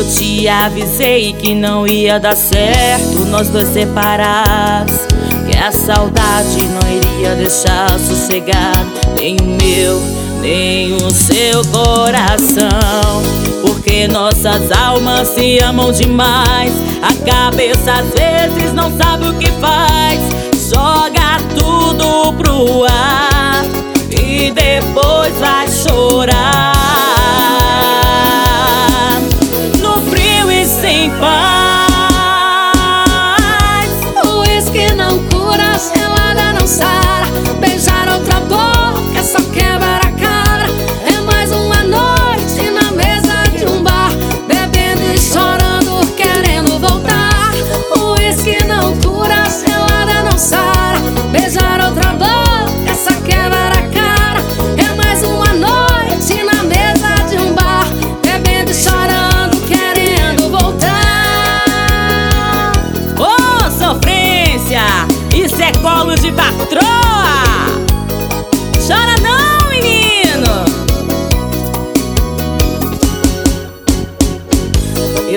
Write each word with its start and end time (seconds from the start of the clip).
Eu 0.00 0.08
te 0.08 0.48
avisei 0.48 1.34
que 1.34 1.54
não 1.54 1.86
ia 1.86 2.18
dar 2.18 2.34
certo 2.34 3.18
nós 3.26 3.50
dois 3.50 3.68
separados. 3.68 4.94
Que 5.46 5.58
a 5.58 5.70
saudade 5.70 6.62
não 6.68 6.90
iria 6.90 7.34
deixar 7.34 7.98
sossegado 7.98 8.90
nem 9.14 9.36
o 9.36 9.44
meu, 9.44 10.00
nem 10.40 10.94
o 10.94 11.10
seu 11.10 11.62
coração. 11.66 13.22
Porque 13.60 14.08
nossas 14.08 14.72
almas 14.72 15.28
se 15.28 15.58
amam 15.58 15.92
demais. 15.92 16.72
A 17.02 17.12
cabeça 17.30 17.92
às 17.92 18.08
vezes 18.08 18.72
não 18.72 18.90
sabe 18.96 19.28
o 19.28 19.34
que 19.34 19.52
faz. 19.60 20.18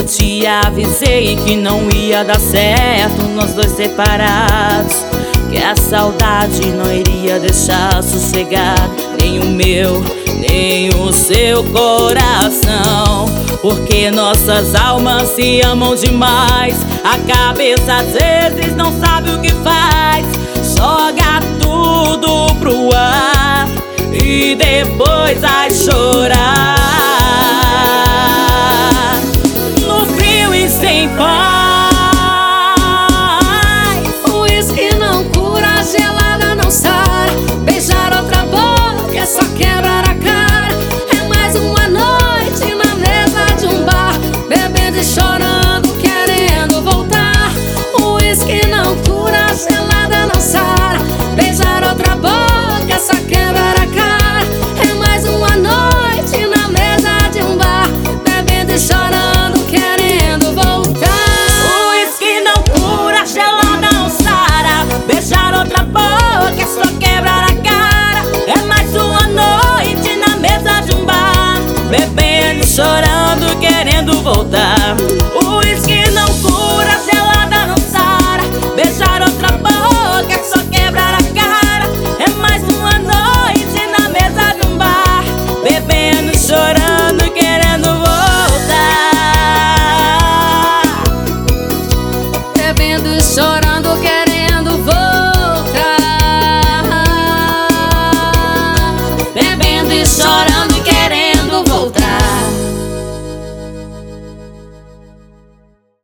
Eu 0.00 0.06
te 0.06 0.46
avisei 0.46 1.36
que 1.44 1.54
não 1.54 1.86
ia 1.90 2.24
dar 2.24 2.40
certo 2.40 3.22
Nós 3.34 3.52
dois 3.52 3.70
separados. 3.72 5.04
Que 5.50 5.58
a 5.58 5.76
saudade 5.76 6.68
não 6.68 6.90
iria 6.90 7.38
deixar 7.38 8.02
sossegado 8.02 8.94
Nem 9.20 9.40
o 9.40 9.46
meu, 9.50 10.02
nem 10.38 10.88
o 10.88 11.12
seu 11.12 11.62
coração. 11.64 13.26
Porque 13.60 14.10
nossas 14.10 14.74
almas 14.74 15.28
se 15.28 15.60
amam 15.60 15.94
demais. 15.94 16.76
A 17.04 17.18
cabeça 17.30 17.96
às 17.96 18.12
vezes 18.12 18.74
não 18.74 18.98
sabe 19.00 19.32
o 19.32 19.40
que 19.42 19.52
faz. 19.56 20.24
Joga 20.78 21.40
tudo 21.60 22.54
pro 22.54 22.88
ar 22.96 23.68
E 24.14 24.54
depois 24.54 25.38
vai 25.42 25.70
chorar 25.70 26.19
Bebendo, 71.90 72.64
chorando, 72.64 73.58
querendo 73.58 74.22
voltar. 74.22 74.96
O 75.34 75.56
uísque 75.56 76.08
não 76.10 76.26
cura, 76.38 77.00
gelada 77.04 77.66
não 77.66 77.76
sara. 77.76 78.44
Beijar 78.76 79.20
outra 79.22 79.58
boca 79.58 80.32
é 80.32 80.38
só 80.44 80.58
quebrar 80.70 81.14
a 81.14 81.22
cara. 81.34 81.90
É 82.20 82.28
mais 82.40 82.62
uma 82.62 82.92
noite 82.92 83.86
na 83.88 84.08
mesa 84.08 84.54
de 84.54 84.68
um 84.68 84.78
bar. 84.78 85.24
Bebendo, 85.64 86.38
chorando, 86.38 87.28
querendo 87.32 87.88
voltar. 87.98 89.24
Bebendo, 92.56 93.20
chorando. 93.20 93.69